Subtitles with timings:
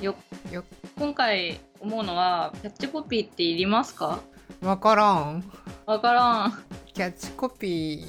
[0.00, 0.14] よ
[0.52, 0.64] よ
[0.98, 4.20] 今回思うのはキャッチコピーっていりますか？
[4.62, 5.44] わからん。
[5.86, 6.52] わからん。
[6.92, 8.00] キャッチコピ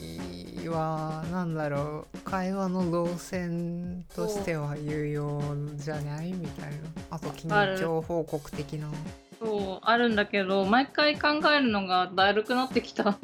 [0.63, 2.18] ーは何だろう。
[2.20, 5.42] 会話の動線としては有用
[5.76, 6.76] じゃないみたいな。
[7.12, 8.88] あと近況報告的な。
[9.40, 13.18] そうあるんだけど毎回考えるのがだるくなってきた。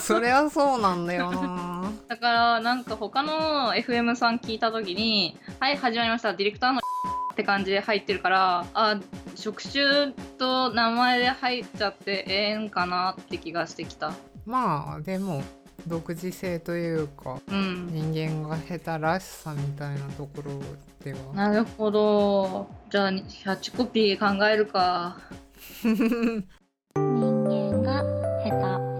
[0.00, 1.90] そりゃそうなんだよな。
[2.08, 6.32] だからなんか他の FM さん聞いた時に「はい始まりました。
[6.34, 6.80] ディレクターの
[7.36, 8.98] って感じで入ってるからあ
[9.34, 14.14] 職種と名前で入っちゃってええんかなって気がしてきた。
[14.46, 15.42] まあでも
[15.86, 17.88] 独自性というかうん。
[17.92, 20.52] 人間が下手らしさみたいなところ
[21.04, 21.34] では。
[21.34, 22.70] なるほど。
[22.88, 25.18] じゃあキャッチコピー考えるか。
[25.84, 26.42] 人
[26.94, 28.02] 間が
[28.44, 28.96] 下手。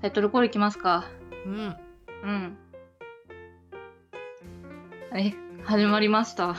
[0.00, 1.06] タイトルコールいきますか。
[1.44, 1.76] うん。
[2.22, 2.56] うん。
[5.10, 6.54] はい始まりました。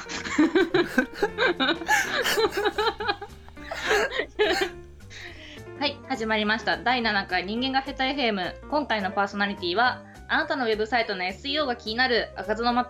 [5.80, 6.78] はい始まりました。
[6.78, 12.90] 第7回人間が下手 FM 今回のパーソナリティはあなたのウェブサイトの SEO が気になる赤ずの的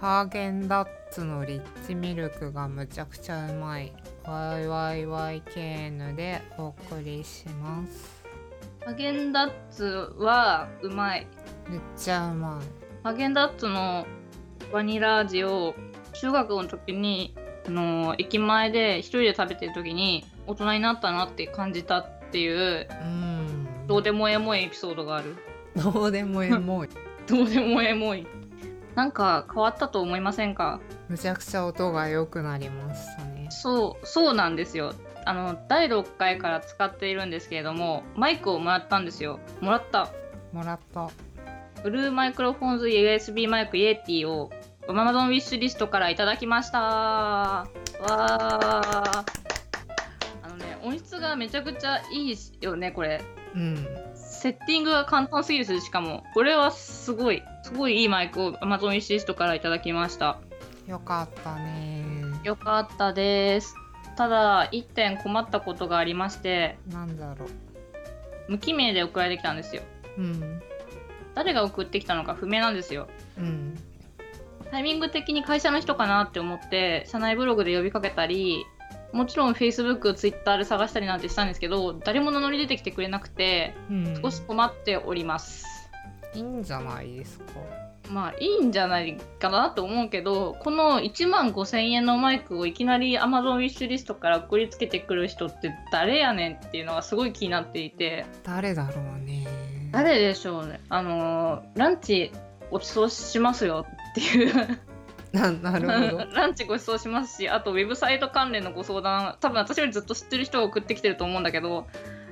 [0.00, 3.92] ハーゲンダッツのリッチミルクがむちゃくちゃうまい。
[4.24, 8.24] YYYKN でお送りします。
[8.84, 11.28] ハーゲンダッツはうまい。
[11.68, 12.60] めっちゃうま
[13.04, 14.04] ハーゲンダッツの
[14.74, 15.76] バニラ味を
[16.14, 17.32] 中学の時に
[17.64, 23.68] あの駅前で一人で食べてる時に大人になったなって感じたっていういうん。
[23.86, 25.36] どうでもエモいエピソードがある。
[25.76, 26.88] どうでもエモい。
[27.28, 28.26] どうでもエモい。
[28.96, 30.80] なんか変わったと思いませんか？
[31.08, 33.46] むちゃくちゃ音が良くなりましたね。
[33.50, 34.92] そうそうなんですよ。
[35.24, 39.38] あの第6回から使っているんですけれどもマイクをもらったんですよ。
[39.60, 40.08] もらった。
[40.52, 41.10] もらった。
[41.84, 44.50] ブルーマイクロフォンズ USB マイクイエティを
[44.88, 46.80] Amazon ウィッシュリストからいただきました。
[46.80, 49.24] わー。
[50.42, 53.22] あのね音質がめちゃくちゃいいよねこれ。
[53.54, 53.86] うん。
[54.14, 56.24] セッティングが簡単すぎるししかも。
[56.34, 60.38] これはすごいすごいいいマイクを Amazon ウィッシュリストからいただきました。
[60.86, 62.04] よかったね。
[62.42, 63.74] よかったです。
[64.16, 66.76] ただ1点困ったことがありまして。
[66.90, 67.46] なんだろ
[68.48, 69.82] 無記名で送られてきたんですよ。
[70.18, 70.62] ううん。
[71.34, 73.08] 誰が送ってきたのか不明なんですよ。
[73.38, 73.78] うん
[74.74, 78.66] タイミング的に会社の人かなって思って社内ブログで呼びかけたり
[79.12, 84.20] もちろん Facebook、Twitter で探したりなんてしたんですけど誰も名乗り出てきてくれなくてうん。
[84.20, 85.64] 少し困っております。
[86.34, 87.44] いいんじゃないですか。
[88.10, 98.26] まあいいんじゃないかなと思うけどこの1万5000円のマイクをいきなり Amazon ウィッシュリストから送りつけてくる人って誰やねんっていうのがすごい気になっていて。
[98.42, 99.46] 誰だろうね。
[99.92, 100.80] 誰でしょうね。
[100.88, 102.32] あのーランチ
[102.72, 104.80] ごちそうしますよっていう。
[105.32, 106.26] ななるほど。
[106.32, 109.36] ランチご馳走しますしあとウェブサイト関連のご相談。
[109.40, 111.88] 多分私よりずっと知ってる人が送ってきてると思うんだけど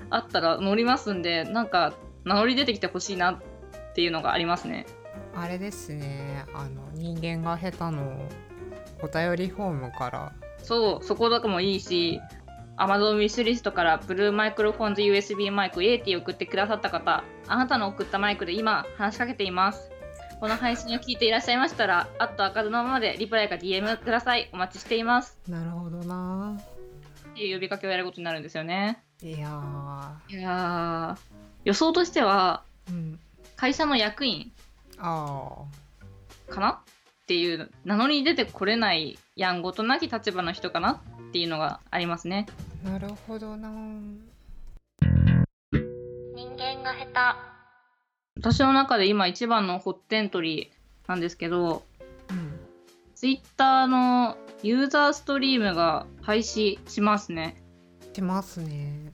[0.08, 1.94] あったら乗りますんでなんか
[2.24, 3.42] 名乗り出てきてほしいなっ
[3.94, 4.86] ていうのがありますね。
[5.34, 6.44] あれですね。
[6.54, 8.28] あの人間が下手の
[9.02, 10.32] お便りフォームから。
[10.62, 12.20] そうそことかもいいし
[12.78, 19.91] Amazon ウィッシュリストからブルーマイクロフォンズ USB マイク AT を送ってくださった方あなたの送ったマイクで今話しかけています
[20.42, 24.50] この配信を聞いていらっしゃいましたら、あっと赤ずのままでリプライか DM ください。
[24.52, 25.38] お待ちしています。
[25.48, 26.58] なるほどな。
[27.30, 29.04] っていう呼びかけをやることになるんですよね。
[29.22, 29.38] いや
[30.28, 31.18] いやー。
[31.62, 33.20] 予想としてはーうん。
[33.54, 34.50] 会社の役員
[34.98, 35.48] あ
[36.48, 36.70] かな？
[36.70, 41.00] っていう名乗り出てこれないやんごとなき立場の人かな？
[41.28, 42.46] っていうのがありますね。
[42.84, 43.68] あなるほどな。
[45.70, 47.61] 人間が下手
[48.42, 51.84] 私の中で今一番のホットエントリーなんですけど
[52.28, 52.58] うん。
[53.14, 57.62] ツイッターのユーザーストリームが廃止しますね。
[58.12, 59.12] しますね。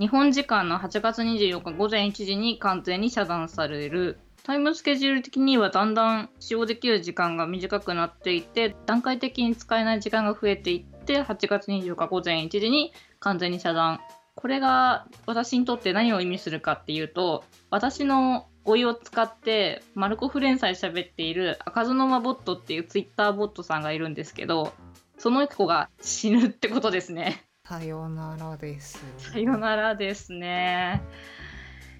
[0.00, 4.18] 日本時間の8月24日午前1時に完全に遮断される。
[4.42, 14.00] タイムスケジュール的にはだんだん使用できる時間が短くなっていて段階的に使えない時間が増えていって8月24日午前1時に完全に遮断
[14.34, 24.72] これが私にとって何を意味するかっていうと私の語彙を使ってマルコフ連載喋っている赤ずの間ボットっていうツイッターボットさんがいるんですけど
[25.18, 27.44] その子が死ぬってことですね。
[27.66, 31.02] さよならですさよならですね。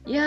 [0.06, 0.24] いや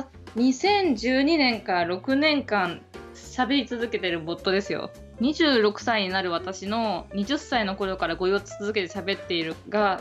[0.00, 0.04] ー、
[0.36, 2.80] 2012年から6年間
[3.14, 4.90] 喋り続けてるボットですよ。
[5.20, 10.00] 26歳になる私の20歳の頃から語彙を続けて喋っているが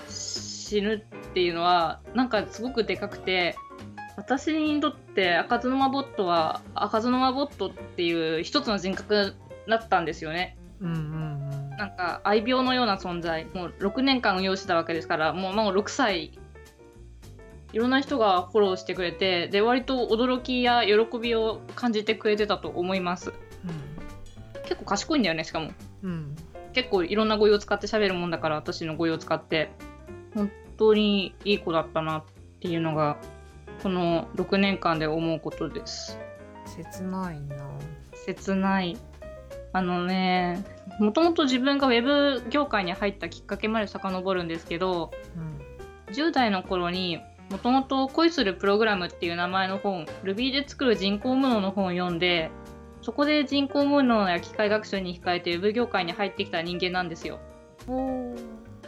[0.65, 3.55] 死ぬっていうのはなんかすごくでかくて
[4.17, 9.35] 私にとって赤ずの間ボットは赤ずの間ボットっていう一つの人格
[9.67, 10.57] だったんですよね。
[10.81, 11.35] うんうん
[11.77, 13.45] なんか愛病のような存在。
[13.53, 16.31] もう6年間運用してたわけですからもうもう6歳。
[17.73, 23.33] いろんな人がフォローしてくれてで割と驚きや喜びを感じてくれてたと思います。
[24.63, 25.71] 結構賢いんだよねしかも。
[26.01, 26.35] うん。
[26.73, 29.69] 結構いろんな語彙を使って喋るもんだから私の語彙を使って
[30.35, 32.23] 本当にいい子だったなっ
[32.59, 33.17] ていうのが
[33.81, 36.19] この6年間で思うことです。
[36.65, 37.67] 切ないな。
[38.13, 38.97] 切ない。
[39.73, 40.63] あのね
[40.99, 46.13] もともと自分がウェブ業界に入ったきっかけまで遡るんですけどうん。
[46.13, 52.51] 10代の頃にもともと恋するプログラムっていう名前の本 Ruby で作る人工無能の本を読んで
[53.01, 57.39] そこで人工無能や機械学習に控えてウェブ業界に入ってきた人間なんですよ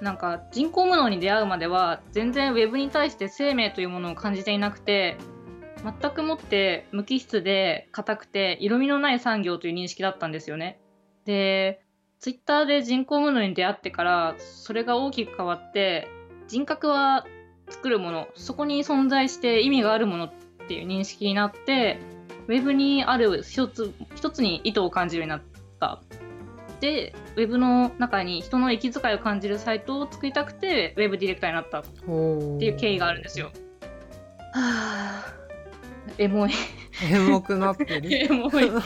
[0.01, 5.17] なんか人工無能に出会うまでは全然ウェブに対して生命というものを感じていなくて
[5.83, 10.79] 全くもって無機質で硬くて色味のない産業という認識だったんですよね。
[11.25, 11.81] で
[12.19, 16.07] ツイッターで人工無能に出会ってからそれが大きく変わって
[16.47, 17.25] 人格は
[17.69, 20.31] 作るものそこに存在して意味があるものっ
[20.67, 21.99] ていう認識になって
[22.47, 25.41] ウェブにある一つ一つに意図を感じるようになっ
[25.79, 26.01] た。
[26.79, 31.79] でウェブの中に人の息遣いを感じるサイトを作りたくてウェブディレクターになった。
[31.79, 33.51] っおていう経緯があるんですよ。
[34.53, 35.33] はあ
[36.17, 36.51] エモい。
[37.11, 38.13] エモくなってる。
[38.13, 38.69] エモい。
[38.71, 38.81] こ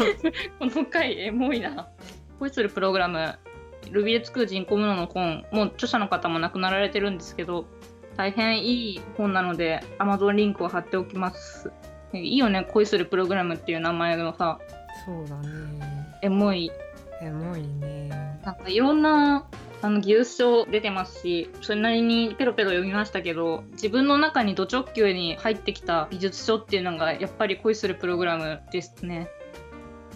[0.61, 1.89] の回エモいな。
[2.39, 3.37] 恋するプログラム。
[3.89, 7.65] Ruby で作る人工無能の本もう著者の方も亡くなられてるんですけど
[8.15, 11.71] 大変いい本なので Amazon リンクを貼っておきます。
[12.13, 14.59] いいよね恋するプログラムっていう名前のさ。
[15.05, 16.19] そうだね。
[16.21, 16.69] エモい
[17.21, 18.39] エモいね。
[18.43, 19.47] なんかいろんな
[19.83, 29.29] あの技術書出てますしそれなりにペロペロ読みましたけど自分の中にド直球に入ってきた技術書っていうのがやっぱり恋するプログラムですね。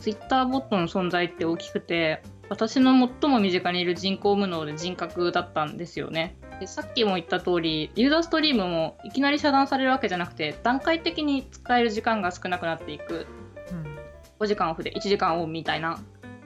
[0.02, 2.92] Twitter ボットの存在って大きくて私の
[3.22, 6.38] 最も身近にいる人工無能で人格だったんですよね。
[6.60, 13.26] でさっきも言った通りユーザーストリームもいきなり遮断されるわけじゃなくて段階的に使える時間が少なくなっていく。
[13.72, 13.98] うん。
[14.40, 16.00] 5時間オフで1時間オンみたいな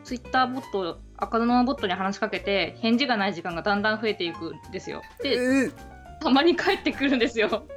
[0.10, 5.04] ツイッターボット赤沼ボットに話しかけて返事がない時間がだんだん増えていくんですよ。
[5.22, 5.72] でう
[6.20, 7.68] たまに帰ってくるんですよ。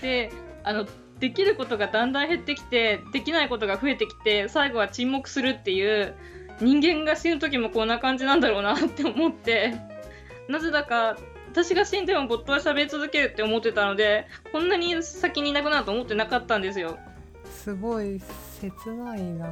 [0.00, 0.32] で
[0.64, 0.86] あの
[1.20, 6.14] できることがだんだん減ってきてできないことが増えてきて最後は沈黙するっていう
[6.62, 9.74] 人間が死ぬ時もこんな感じなんだろうなって思って
[10.48, 11.18] なぜだか
[11.52, 16.98] 私が死んでもボットは喋り続けるって思ってたのでこんなに先にいなくなると思ってなかったんですよ
[17.66, 18.20] すごい
[18.60, 19.48] 切ないな。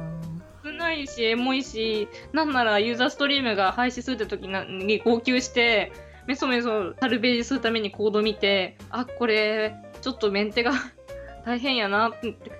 [0.63, 5.91] 少ないしエモいしなんならユーザーストリームが廃止するって時に号泣して
[6.25, 10.71] メソメソサルベージするためにコード見てあこれちょっとメンテが
[11.43, 12.13] 大変やな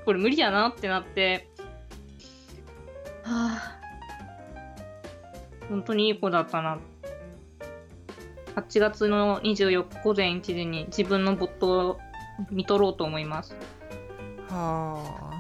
[0.04, 1.48] これ無理やなってなって。
[3.24, 3.80] はあ。
[5.70, 6.80] 本当にいい子だったな。
[8.58, 12.00] 8月の24日午前1時に自分のボットを
[12.52, 13.56] 見とろうと思います。
[14.50, 15.35] はあ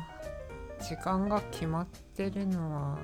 [0.87, 2.97] 時間が決まってるのは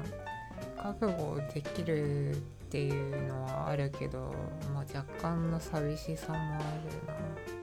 [0.77, 2.35] 覚悟できるっ
[2.69, 4.35] ていうのはあるけど、
[4.71, 6.63] まあ、若干の寂しさもある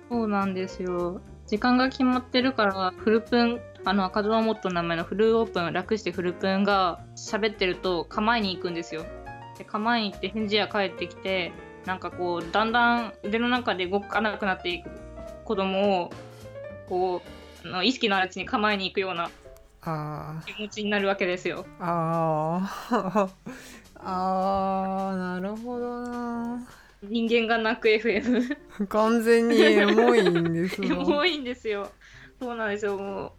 [0.08, 1.20] そうなんですよ。
[1.46, 9.04] 時間が決まってるから、フルプン、あの赤ドアモットの名前のフルオープン、楽してフルプンが喋ってると構えに行くんですよ。
[9.56, 11.52] で構えに行って返事が返ってきて、
[11.84, 14.90] なんかこう、だんだん腕の中で動かなくなっていく
[15.44, 16.10] 子供を、
[16.88, 17.22] こ
[17.64, 19.30] う、あの意識のあるうちに構えに行くような
[20.46, 21.64] 気持ちになるわけですよ。
[21.64, 23.28] ーあー
[24.00, 26.66] あーなるほどな
[27.02, 28.86] 人間が泣く FM。
[28.88, 31.90] 完全にエモいんです エわモいんですよ。
[32.40, 32.96] そうなんですよ。
[32.96, 33.32] も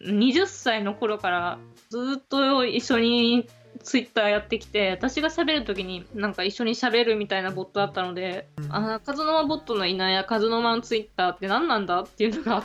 [0.00, 1.58] う20歳の頃から
[1.88, 3.48] ずっと一緒に
[3.82, 12.64] ツイッターやってきて、私が喋るときになんか一緒に喋るみたいなボットだったので、うんあーカズノマボットのいないやカズノマのツイッターって何なんだっていうのが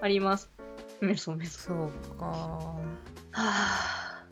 [0.00, 0.50] あります。
[1.00, 1.58] メソメソ。
[1.58, 2.76] そうかは
[3.32, 4.24] あ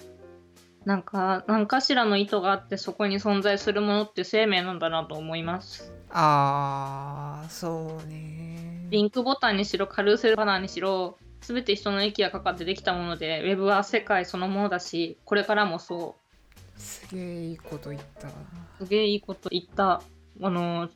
[0.85, 5.93] なんか何かしらの意図があってそこに存在するものって生命なんだなと思います。
[6.11, 16.15] あーそうねリンクボタンにしろ、カルーセルバナーにしろ、すべて人の息がかかってできたもので、ウェブは世界そのものだし、これからもそ
[16.77, 18.31] すげえいいこと言ったう。
[18.79, 20.03] すげえいいこと言った。
[20.43, 20.89] あの、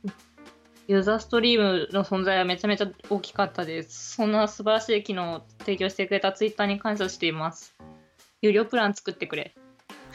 [0.91, 4.15] ユーザーストリームの存在はめちゃめちゃ大きかったです。
[4.15, 7.73] そんな素晴らしい機能を提供してくれたツイッターに感謝しています。
[8.41, 9.55] 有料プラン作ってくれ。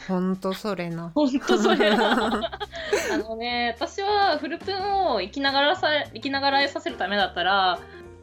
[0.07, 2.11] ほんとそれなほんとそれだ。
[2.13, 7.79] あのね、私はフルプンを生きながらさ生きながらえさせるためだったら、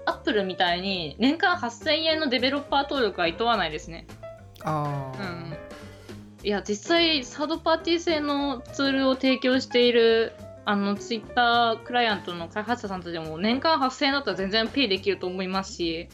[0.06, 4.06] アップルみたいに年間8000円のデベロッパー登録はいとわないですね。
[4.62, 5.56] あー、うん。
[6.44, 10.34] いや実際サードパーティー製のツールを提供している
[10.66, 16.09] あのツイッタークライアントの開発者さんたちも年間8000円だったら全然ペイできると思いますし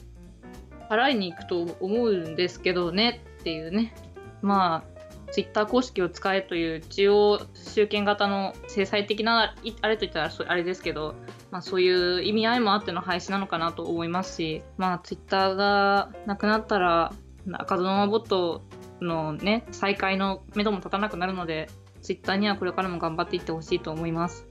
[0.89, 3.95] 払いに行くと思うんですけどねっていうね。
[4.43, 11.15] まあツイッター公式を使えという中央集権型の制裁的なあれといったらあれですけど、
[11.53, 17.13] まあ、そういう意味合いもあっての廃止なのかなと思いますしまあツイッターがなくなったら
[17.53, 18.63] 赤園ボット
[19.01, 21.69] のね再開の目処も立たなくなるので
[22.03, 24.47] ツイッターにはこれからも頑張っていってほしいと思います。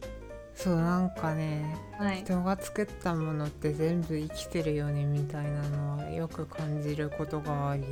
[0.53, 7.83] そうなんかね、はい、人が作ったものって全部生きてるよねみたいなのはよく感じることがあり。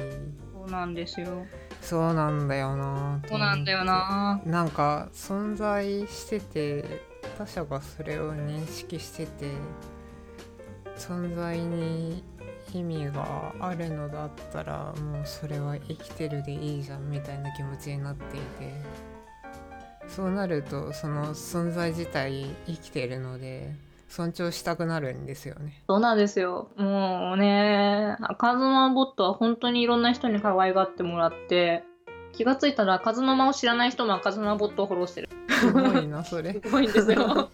[0.53, 1.45] そうなんですよ。
[1.81, 3.21] そうなんだよな。
[3.27, 4.41] そうなんだよな。
[4.45, 6.83] なんか存在してて
[7.37, 9.51] 他者がそれを認識してて
[10.97, 12.23] 存在に
[12.73, 18.73] 意味があるのだったらもうそれは生きてるでいいじゃんみたいな気持ちになっていて
[20.17, 23.75] そうなるとその存在自体生きてるので
[24.09, 25.83] 尊重したくなるんですよね。
[25.87, 26.71] そうなんですよ。
[26.75, 31.83] もうねカズマボットは本当にいろんな人に可愛がってもらって
[32.33, 35.29] 気がついたらカズママを知らない人もカズマボットをフォローしてる。
[35.51, 36.53] すごいなそれ。
[36.53, 37.51] すごいんですよ。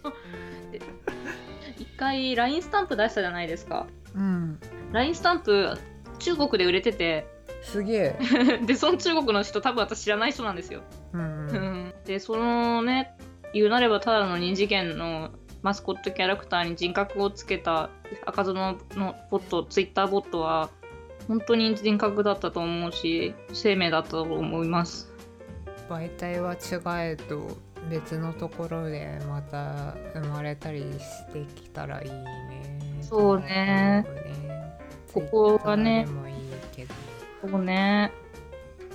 [1.78, 3.86] 一回 LINE スタンプ出したじゃないですか。
[4.14, 4.58] うん。
[4.92, 5.76] LINE スタンプ
[6.18, 7.26] 中国で売れてて。
[7.60, 8.18] すげえ。
[8.64, 10.80] でその中国の人多分私知らない人なんですよ、
[11.12, 13.16] うん、うん、でそのね
[13.52, 15.30] 言うなればただの二次元の
[15.62, 17.88] マスコットキャラクターに人格をつけた
[18.26, 20.70] 赤園のボットツイッターボットは
[21.28, 25.10] 本当に人格だったと思うし生命だったと思います。
[25.88, 27.56] 媒体は違えど
[27.90, 32.80] 別のところでまた生まれたりしてきたらいいね。
[33.00, 34.06] そうね。
[35.14, 36.06] ここがね
[37.40, 38.10] そうね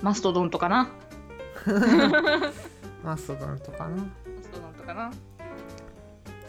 [0.02, 0.90] マストドンとかな
[3.02, 3.96] マストドンとかな。
[3.96, 4.04] マ
[4.42, 5.10] ストドンとかな。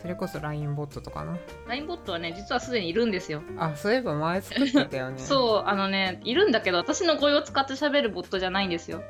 [0.02, 1.38] それこそ LINE ボットとかな。
[1.68, 3.44] LINE ボットはね実はすでにいるんですよ。
[3.58, 5.18] あそういえば前作ってたよね。
[5.22, 9.04] そうあのねいるんだけど私の声を使って喋るボットじゃないんですよ。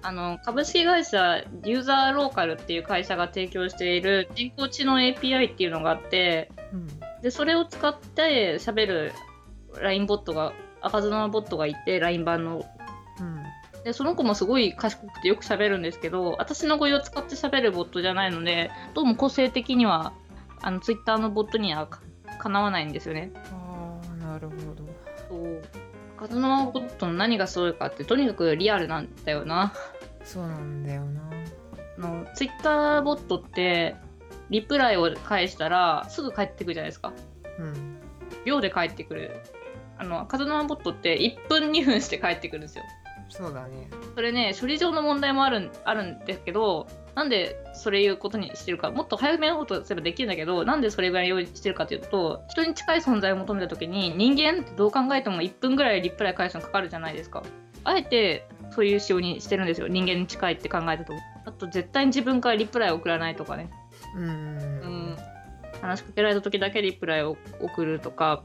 [0.00, 6.88] あの株式会社ユーザーローカルっていう会社が提供している人工知能 API っていうのがあって、うん、
[7.20, 9.12] でそれを使って喋る
[9.80, 12.62] LINE ボットが赤園ボットがいて LINE 版の、うん、
[13.88, 20.12] でその子もすごい賢くてよく喋るんですけど私の声を使って喋るボットじゃないのでどうも個性的には
[20.60, 21.88] あの Twitter のボットには
[22.38, 24.84] かなわないんですよねああなるほど
[25.30, 25.62] そう
[26.18, 29.72] 赤園ボットの何がすごいかってとにかくリアルなんだよな
[30.22, 31.22] そうなんだよな
[31.96, 33.96] の Twitter ボットって
[34.50, 37.12] リプライを返したらすぐ帰ってくるじゃないですか。
[37.58, 37.98] うん。
[38.44, 39.42] 秒で帰ってくる。
[39.98, 42.84] あの、カズナボットって1分2分して帰ってくるんですよ。
[43.28, 43.88] そうだね。
[44.14, 57.42] それね、処理上の問題もあるあるんですけど、なんでそれいうことにしてるか、もっと早めのことすればできるんだけど、なんでそれぐらい用意してるかというと、人に近い存在を求めたときに、人間ってどう考えても1分ぐらいリプライ返すのかかるじゃないですか。
[57.84, 59.88] あえてそういう仕様にしてるんですよ。
[59.88, 61.12] 人間に近いって考えたと。
[61.44, 63.70] あと、絶対に自分からリプライを送らないとかね。
[64.16, 65.16] うん、
[65.80, 68.42] 話しかけられた時だけリプライを送るとか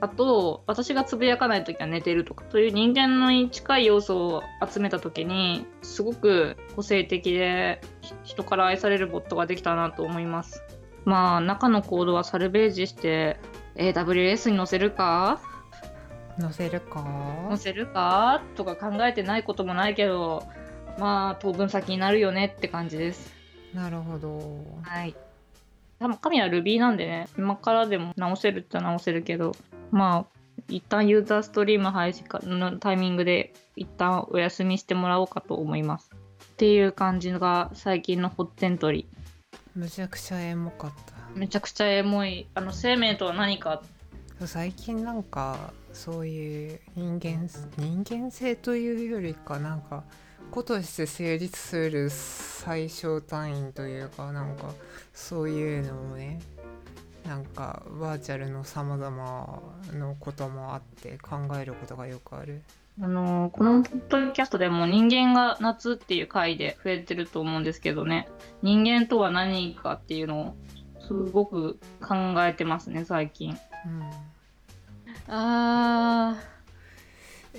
[0.00, 7.80] あと私がつぶやかない時は寝てるとかそういう人間の近い要素を集めた時にすごく個性的で
[8.22, 10.62] 人から愛されるボットができたなと思います。
[11.04, 13.38] まあ中のコードはサルベージして
[13.76, 15.40] AWS に載せるか？
[16.38, 17.46] 載せるか？
[17.48, 18.42] 載せるか？
[18.56, 20.42] とか考えてないこともないけど
[20.98, 23.32] まあ当分先になるよねって感じです。
[23.72, 24.40] なるほど。
[24.82, 25.14] はい。
[26.00, 29.52] 多分神は Ruby なんでね、今からでも直せるっちゃ直せるけど、
[29.94, 36.10] まあ、一旦ユーザーストリーム配信のタイミングで一旦お休みしてもらおうかと思います。
[36.12, 39.78] っていう感じが最近のホッテントリー。
[39.78, 41.14] めちゃくちゃエモかった。
[41.38, 42.48] めちゃくちゃエモい。
[42.54, 43.84] あの生命とは何か
[44.44, 47.48] 最近なんかそういう人間
[47.78, 50.02] 人間性というよりかなんか
[50.50, 54.72] 個として成立する最小単位というかなんか
[55.12, 56.40] そういうのをね
[57.26, 59.62] なんかバーチャルのさまざま
[59.92, 62.62] のこともあって考えることがよくある。
[63.02, 68.28] あのこのポッドキャストでも人間が夏っていう回で増えてると思うんですけどね
[68.62, 70.54] 人間とは何かっていうのを
[71.00, 72.14] すごく考
[72.44, 73.58] えてますね最近。
[73.84, 74.10] うん、
[75.26, 76.54] あー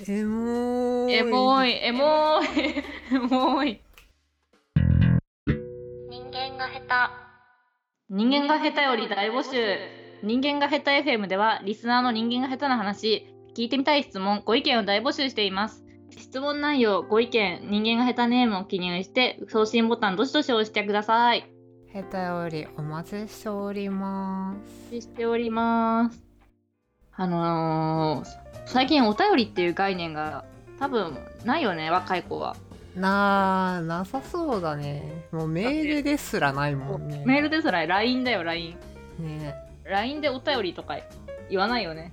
[0.08, 1.12] エモい。
[1.12, 3.80] エモい、エモい、エモい。
[6.08, 7.25] 人間が下手。
[8.08, 9.78] 人間が下手より大募集。
[10.22, 15.84] 人間が下手 FM では、リスナーの人間が下手な話、聞いてみたい質問、ご意見を大募集しています。
[16.16, 21.50] 質問内容、ご意見、人間が下手ネームを記入して送信ボタンどしどし押してください。
[21.92, 24.54] 下手よりお待ちしておりま
[24.88, 25.00] す。
[25.00, 26.22] しております。
[27.12, 30.44] あのー最近お便りっていう概念が
[30.78, 32.56] 多分ないよね、若い子は。
[32.96, 35.26] なあ、なさそうだね。
[35.30, 37.22] もうメールですらないもんね。
[37.26, 38.76] メールですら LINE だよ、LINE。
[39.18, 40.98] ね LINE でお便りとか
[41.48, 42.12] 言わないよね。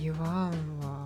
[0.00, 1.02] 言わんわ。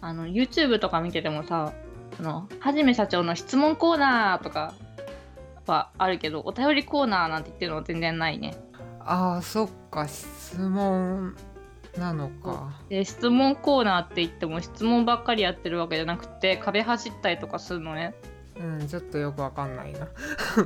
[0.00, 1.72] あの YouTube とか見ててもさ
[2.16, 4.74] そのはじめ社長の質問コーナーとか
[5.66, 8.56] はあるけどお便りコーナーなんて言ってるのは全然ないね
[9.00, 11.34] ああ、そっか、質問
[11.98, 12.70] なのか。
[12.88, 18.14] で質問コーナーって言っても質問ばっかりやってるわけじゃなくて壁走ったりとかするのね。
[18.56, 20.06] うん、ちょっとよくわかんないな。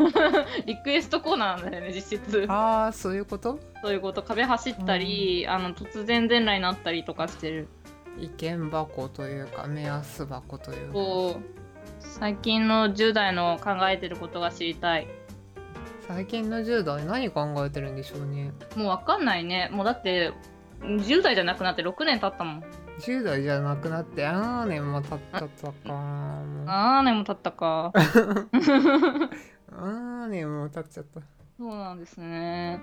[0.67, 2.45] リクエストコーナーなんだよね実質。
[2.49, 3.61] ああ、そういうこと？
[3.83, 4.23] そういうこと。
[4.25, 7.69] 壁走ったり、あの突然全裸になったりとかしてる。
[8.19, 10.93] 意見箱というか、目安箱というか。
[10.93, 11.65] こう。
[12.01, 15.07] 最近の10代の考えてることが知りたい。
[16.07, 18.53] 最近の10代何考えてるんでしょうね。
[18.77, 19.71] もうわかんないね。
[19.73, 20.33] もうだって
[20.87, 22.65] 10代じゃなくなって6年経ったもん
[23.01, 25.73] 10代じゃなくなって、あー年も経っちゃったか。
[26.67, 31.21] あー年も経ったか あー年も経っちゃった。
[31.59, 32.81] そうなんですね。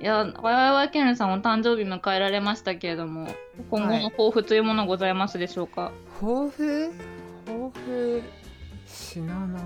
[0.00, 3.28] いや、わいわいケンさんお誕生日迎えられましたけれども、
[3.70, 6.92] 今後の抱負というものございますでしょうか、抱負？
[7.46, 8.22] 抱負？
[8.86, 9.62] 死なない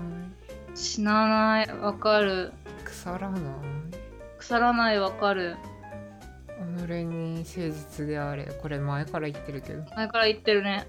[0.75, 2.53] 死なない、わかる。
[2.83, 3.41] 腐らない
[4.37, 5.57] 腐らない、わかる。
[6.87, 9.83] 己に誠実であれこれ前から言ってるけど。
[9.95, 10.87] 前から言ってるね。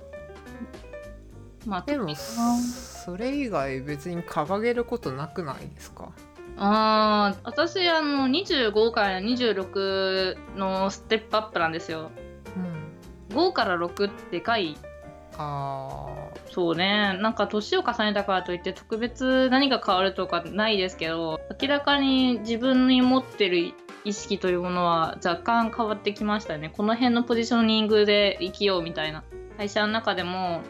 [1.67, 6.11] まあ、でもそれ以外別に掲げることなくないですか？
[6.59, 12.11] あー私、あの、25から26のステップアップなんですよ。
[13.31, 13.37] うん。
[13.37, 14.77] 5から6ってでかい
[15.39, 16.07] あ
[16.51, 17.17] そうね。
[17.23, 23.73] なんか年を重ねたからといって特別何が変わるとかないですけど明らかに自分に持ってる
[24.05, 26.73] 意識というものは若干変わってきましたね。
[26.77, 29.23] この辺のポジショニングで生きようみたいな。
[29.57, 30.61] 会社の中でも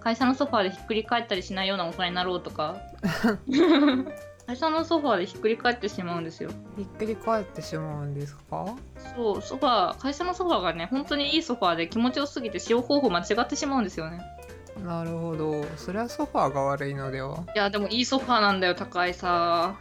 [0.00, 2.76] 会社のソファーでひっくり返ったりしないような大人になろうとか。
[4.46, 6.50] 会社のソファーでひっくり返ってしまうんですよ。
[6.50, 8.74] ーひっくり返ってしまうんですか？
[9.14, 14.20] そうソファー会社のソファーがね本当にいいソファーで気持ちよすぎて使用方法間違ってしまうんですよね。
[14.84, 15.64] なるほど。
[15.76, 17.44] それはソファーが悪いのでは？
[17.54, 19.76] いやでもいいソファーなんだよ高いさ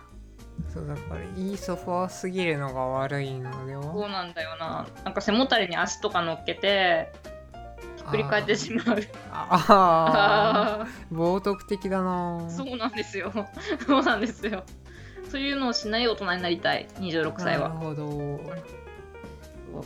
[0.68, 4.88] そうだからいいソファーすぎるのが悪いのではそうなんだよな。
[5.04, 7.12] なんか背もたれに足とか乗っけて
[7.98, 9.02] ひっくり返ってしまう。
[9.32, 9.66] あ
[10.82, 11.16] あー。
[11.16, 12.50] 冒涜的だな。
[12.50, 13.32] そうなんですよ。
[13.86, 14.64] そうなんですよ。
[15.32, 16.88] そういうのをしない大人になりたい。
[16.96, 18.40] 26歳なるはほど。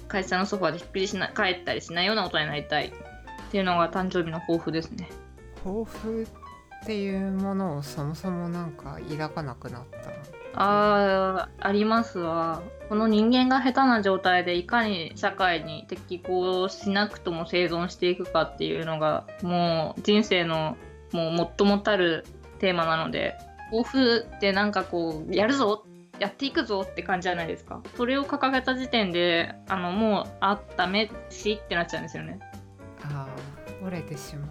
[0.07, 2.88] 会社のソファーでひっくりしな返ったりしないような大人になりたい。
[2.88, 2.91] っ
[3.51, 5.09] ていうのが誕生日の抱負ですね。
[5.63, 10.09] 抱負っていうものをそもそもなんか抱かなくなった
[10.56, 12.62] あーありますわ。
[12.89, 20.78] この人間が下手な状態でいかに社会に適合しなくとも生存していくかっていうのがもう人生の
[21.12, 22.26] もう最もたる
[22.60, 23.36] テーマなので
[23.72, 25.86] 抱負ってなんかこうやるぞ
[26.20, 27.82] やっていくぞって感じじゃないですか。
[27.98, 32.39] それを掲げた時点であのもうあダメしってなっちゃうんですよね。
[33.04, 34.50] ああ折れてしまう。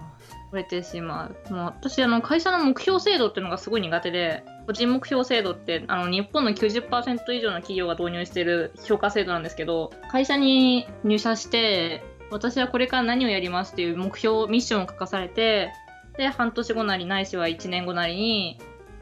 [0.53, 1.55] 折れてしまう。
[1.55, 15.72] もう私あの会社の目標制度っていうのがすごい苦手で個人目標制度ってあの日本の90%以上の企業が導入している評価制度なんですけど会社に入社して私はこれから何をやりますっていう目標ミッションを書かされて
[16.16, 18.59] で半年後なりないしは1年後なりに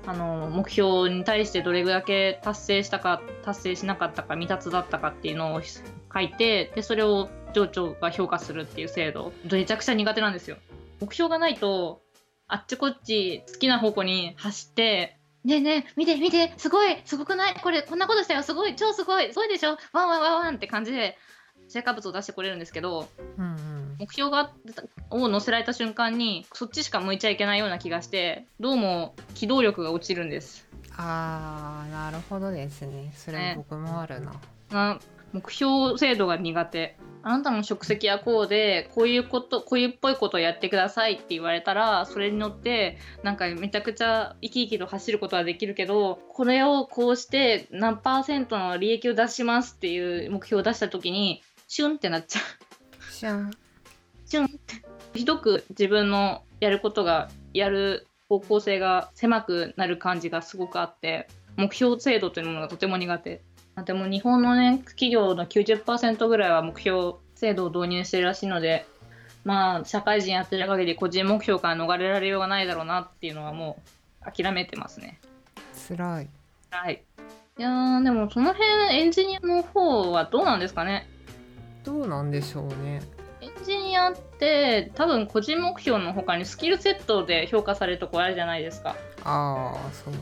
[0.07, 10.57] あの目標に対してどれだけ達成したか達成しなかったか未達だったかっていうのを書いてでそれを上長が評価するっていう制度めちゃくちゃ苦手なんですよ。
[11.01, 12.01] 目標がないと
[12.47, 17.55] あっちこっち好きな方向に走ってねえねえ見て見てすごいすごくない？
[17.55, 18.43] これこんなことしたよ。
[18.43, 19.33] すごい超すごい。
[19.33, 19.79] すごいでしょ？
[19.93, 21.17] ワンワンワンワンって感じで
[21.69, 23.97] 成果物を出してくれるんですけどうんうん。
[23.99, 24.53] 目標が
[25.11, 30.67] を載せられた瞬間にそっちしか向いちゃいけないような気がしてどうも機動力が落ちるんです。
[30.97, 33.13] あーなるほどですね。
[33.17, 33.55] それね。
[33.57, 34.33] 僕もあるな、
[34.71, 34.99] な
[35.33, 53.13] 目標制度が苦手あなたの職責はこうでこういうことこういうっぽいことをやってくださいって言われたらそれに乗ってなんかめちゃくちゃ生き生きと走ることはできるけどこれをこうして何パーセントの利益を出しますっていう目標を出した時にシュンってなっちゃう。
[53.13, 53.51] シャン。
[54.27, 54.59] シュンって
[55.15, 63.43] ひどく自分のやることがやる方向性が狭くなる感じがすごくあって目標制度というものがとても苦手。
[63.50, 63.50] あ
[63.85, 68.87] でも日本のね企業の90%ぐらいは目標制度を導入してるらしいので
[69.45, 73.79] まあ社会人やってる限り個人目標から逃れられようがないだろうなっていうのはも
[74.27, 75.19] う諦めてますね。
[75.89, 76.29] 辛い
[76.71, 77.03] はい。
[77.59, 81.09] いやーでもその辺エンジニアの方はどうなんですかね？
[81.85, 83.03] どうなんでしょうね
[83.41, 88.97] エンジニアって多分個人目標の他にスキルセットで評価されるとこあるじゃないですか。
[89.25, 90.21] ああそうね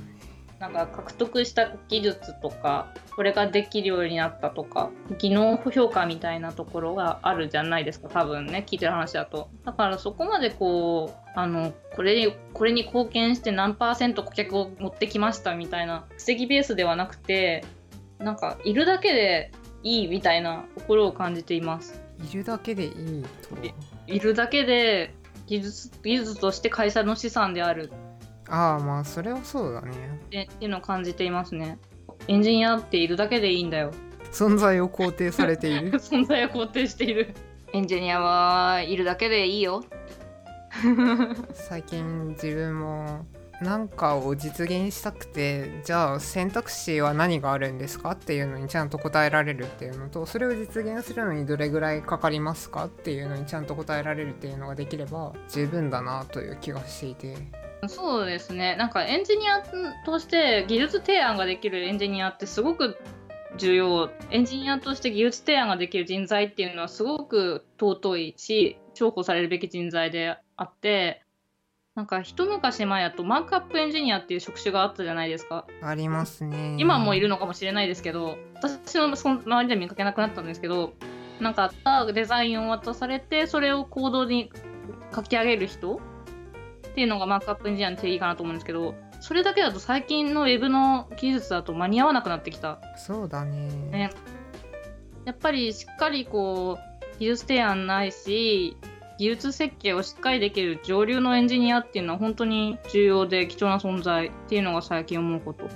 [0.61, 9.51] なんか獲得した技術とかこれができるようになったとか技能評価みたいなところがあるじゃないですか多分ね聞いてる話だと。
[9.65, 17.65] だからそこまでこうあのこれにこれに貢献して何パーセント顧客を持ってきましたみたいな布石ベースではなくて
[18.19, 19.53] なんかいるだけで
[19.85, 22.03] いいみたいなところを感じています。
[22.31, 22.93] いるだけでいい
[23.23, 23.57] と
[24.09, 25.15] いるだけで
[25.47, 27.93] 技術技術として会社の資産である
[28.51, 29.91] ああまあそれはそうだね。
[30.27, 31.79] ってっていうのを感じていますね。
[32.29, 33.93] エンジニアっているだけでいいんだよ。
[34.33, 35.93] 存在を肯定されている？
[36.01, 37.35] 存在を肯定している。
[37.73, 39.85] エンジニアはいるだけでいいよ。
[41.55, 43.27] 最近自分も
[43.61, 57.35] 何かを実現したくてじゃあ選択肢は何があるんですかっていうのにちゃんと答えられるっていうのとそれを実現するのにどれぐらいかかりますかっていうのにちゃんと答えられるっていうのができれば十分だなという気がしていて
[57.87, 58.77] そうですね。
[58.77, 59.63] なんかエンジニア
[60.05, 62.99] として技術提案ができるエンジニアってすごく
[63.57, 64.11] 重要。
[64.31, 71.23] エンジニアとして技術提案ができる人材っていうのはすごく尊いし重宝されるべき人材であって
[71.95, 75.67] なんか一昔前やとマークアップエンジニアっていう職種があったじゃないですか。
[75.83, 76.77] ありますね。
[76.79, 80.95] 今もいるのかもしれないですけど私のその周りでは見かけなくなったんですけど
[81.41, 81.73] なんか
[82.13, 84.51] デザインを渡されてそれをコードに
[85.15, 86.01] 書き上げる人
[86.99, 92.81] っていうのがマークアップエンジニアの定義かなと思うんですけどそれだけだと最近のウェブの技術だと間に合わなくなってきた。
[92.97, 94.11] そうだねね、
[95.25, 98.77] やっぱりしっかりこう技術提案ないし
[99.17, 105.69] 技術設計をしっかりできる上流のエンジニアっていうのは本当に重要で貴重な存在っていうのが最近思うこと。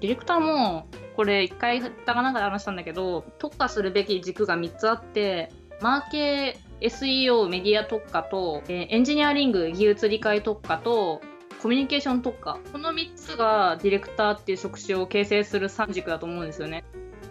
[0.00, 11.20] ディレクターもこれ一回たかなんかで話したんだけど特化するべき軸が3つあってマーケ SEO メディア特化と、えーエンジニアリング技術理解特化と
[11.62, 16.84] コミュニケーション特化この3つがディレクターっていう職種を形成する3軸だと思うんですよね。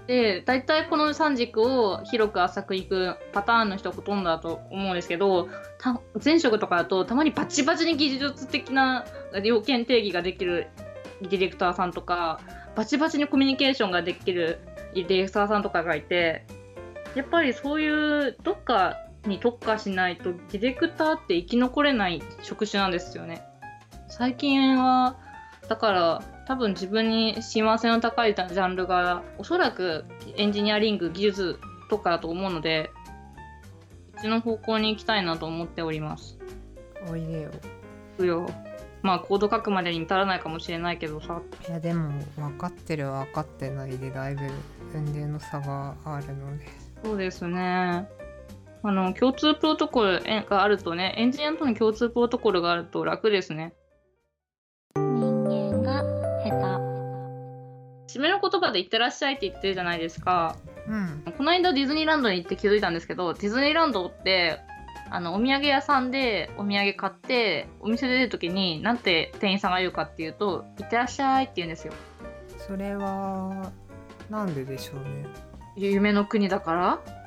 [0.05, 5.49] で大体この3軸を広く浅くいくパターンの人はほとんどだと思うんですけど
[6.23, 9.05] 前職とかだとたまにバチバチに技術的な
[9.43, 10.67] 要件定義ができる
[11.21, 12.39] ディレクターさんとか
[12.75, 14.59] バチバチにコミュニケーションができる
[14.95, 16.43] ディレクターさんとかがいて
[17.13, 17.89] やっぱりそうい
[18.29, 23.43] うどっかに特化しないとディレクターって生き残れない職種なんですよね。
[24.07, 25.17] 最近は
[25.67, 30.05] だから多分自分に親和性の高いジャンルがおそらく
[30.35, 32.91] エンジニアリング技術とかだと思うので
[34.17, 36.37] うちの方向に行きたいなと思っております。
[37.09, 37.51] おいでよ
[38.17, 38.49] うよ
[39.01, 44.41] まあコード書くまでに至らないかもしれないけどさいやでも分かってる分かってないでだいぶ
[44.93, 46.65] 運転の差があるので
[47.03, 48.09] そうですね
[48.81, 53.73] あの共通プロトコルがあるとねエンジニアとの共通プロトコルがあると楽ですね。
[54.95, 56.03] 人間が
[56.43, 56.51] 下
[58.07, 58.19] 手。
[58.19, 60.55] 締めの言葉で「いってらっしゃい」って言ってるじゃないですか。
[60.87, 61.33] うん。
[61.37, 64.59] この間ディズニーランドに行って気づいたんですけどディズニーランドって
[65.11, 71.93] あのお土産屋さんでお土産買ってお店出る時になんて店員さんが言うかっていうと「いってらっしゃい」って言うんですよ。
[72.57, 73.71] それは
[74.29, 75.25] なんででしょうね。
[75.75, 77.18] 夢の国だから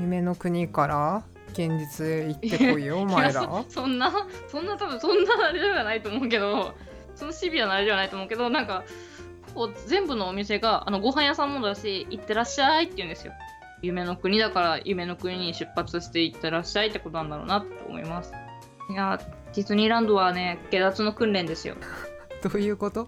[0.00, 3.42] 夢の国から現実へ行ってこいよお前ら。
[3.42, 4.12] そそんな
[4.48, 6.74] そんな多分そんなあれではないと思うけど
[7.14, 8.84] そのシビアなあれではないと思うけどなんか
[9.54, 13.32] こう全部のお店があのご飯屋さんもだし行ってらっしゃいって言うんですよ。
[13.82, 18.32] 夢の国だから夢の国に出発して行ってらっしゃいってことなんだろうなと思います。
[18.90, 19.20] いや
[19.54, 21.74] ディズニーランドはね下脱の訓練ですよ。
[22.42, 23.06] どういうこと？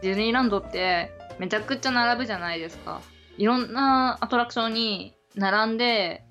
[0.00, 3.00] ディズニーランドってめちゃくちゃ並ぶじゃないですか。
[3.36, 6.24] いろんなアトラクションに並んで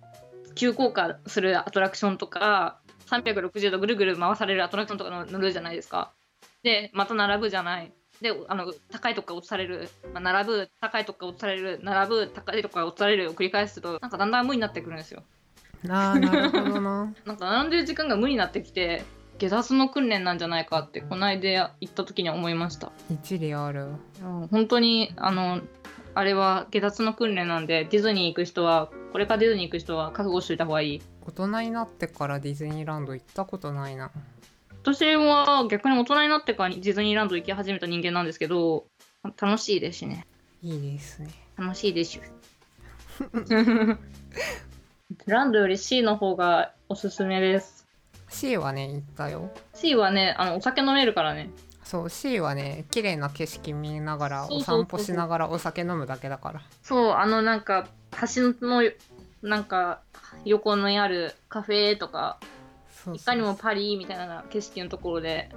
[0.55, 6.11] 急降下するアトラクションとか360度ぐるぐる回されるアトラクションとか乗るじゃないですか。
[6.63, 7.91] でまた並ぶじゃない。
[8.21, 15.23] であの高いとこから落とされる、まあ、並ぶ高いとこから落とされる並ぶ高いとこから落とされるを繰り返すとなんかだんだん無になってくるんですよ。
[15.83, 17.13] なるほどな。
[17.25, 19.03] なんか並んでる時間が無になってきて
[19.39, 22.91] 下脱の訓練なんじゃないかってこの間行った時に思いました。
[23.09, 23.87] 一理ある。
[24.23, 25.61] うん本当にあの
[26.13, 31.01] あれは下脱の訓練なんでディズニー行く人はこれからディズニー行く人は覚悟しておいた方がいい。
[31.25, 34.11] 大人になってからディズニーランド行ったことないな。
[34.83, 38.87] 私は逆に大人になってからディズニーランド行き始めた人間なんですけど
[39.39, 40.25] 楽しいですしね。
[40.61, 41.29] いいですね。
[41.57, 42.23] 楽しいですよ。
[45.27, 47.87] ランドより C の方がおすすめです。
[48.29, 49.51] C はね行ったよ。
[49.73, 51.51] C はねあのお酒飲めるからね
[51.91, 56.61] そう C はね綺麗な景色見ながらお散歩しながらお酒飲むだけだから。
[56.81, 57.89] そうあのなんか
[58.33, 58.81] 橋の
[59.41, 59.99] なんか
[60.45, 62.39] 横にあるカフェとか
[63.13, 65.49] いかにもパリみたいな景色のところで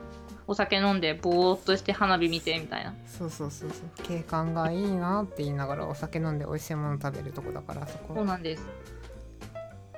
[0.49, 2.93] お酒飲んでぼーっとして花火見てみたいな。
[3.07, 3.81] そうそうそうそう。
[4.03, 8.15] 景観がいいなって言いながらお酒飲んで美味しいもの食べるとこだからそこ。
[8.17, 8.67] そうなんです。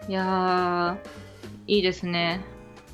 [0.06, 1.08] いやー
[1.66, 2.44] いいですね。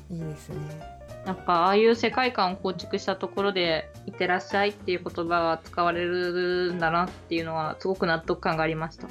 [0.09, 9.07] いいですねやっぱああいう世界観を構築したところで「いってらっしゃい」っていう言葉が使われるんだなっていうのはすごく納得感がありました。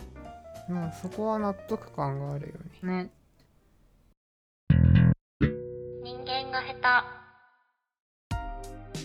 [0.68, 3.04] まあそこは納得感があるよね。
[3.04, 3.10] ね。
[6.02, 7.22] 人間が下手。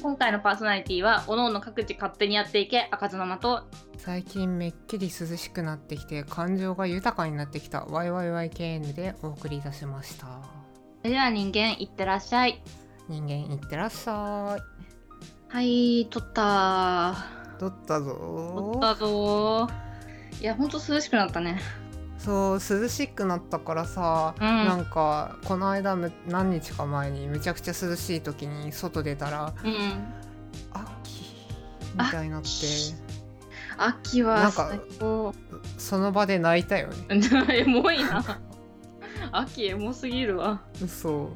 [0.01, 3.63] 今回のパーソナリティはおのおの各自勝手にやっていけ開かずの間と
[3.97, 10.27] 最近めっきり涼しくなってきて感情が豊かになってきた YYYKN でお送りいたしました。
[11.01, 12.61] それでは人間いってらっしゃい
[13.09, 14.61] 人間いってらっしゃい。
[15.49, 17.15] はい撮った。
[17.57, 18.11] 撮ったぞ。
[18.73, 19.69] 撮ったぞ。
[20.41, 21.59] いやほんと涼しくなったね。
[22.17, 24.43] そう涼しくなったからさ、うん。
[24.43, 29.73] なんかこの間む何日か前にめちゃくちゃ涼しい時に外出たらうん。
[30.73, 31.11] 秋
[31.95, 32.47] みたいになって。
[33.77, 34.23] 秋。
[34.23, 34.73] はなんか
[35.77, 37.21] その場で泣いたよね。
[37.55, 38.41] エモいな。
[39.31, 40.61] 秋エモすぎるわ。
[40.83, 41.29] 嘘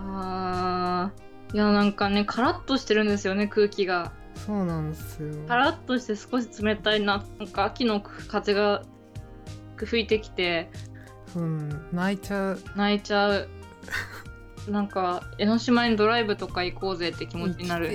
[0.00, 1.54] あー。
[1.54, 4.12] いやなんかねカラッとしてるんですよね空気が。
[4.34, 5.34] そうなんですよ。
[5.48, 8.82] カラッとして少し冷たいななんか秋の風が
[9.76, 10.70] 吹いてきて。
[11.36, 12.62] うん泣いちゃう。
[12.76, 13.48] 泣いちゃう。
[14.68, 17.90] なんか江ノ島にドライブとか行こうぜって気持ちになる。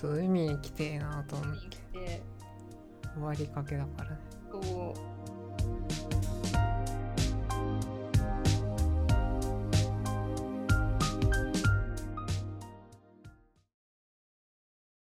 [0.00, 1.56] そう海に来てえなと思っ
[1.92, 1.98] て。
[1.98, 2.22] で
[3.14, 4.18] 終わりかけだからね。
[4.52, 5.15] そう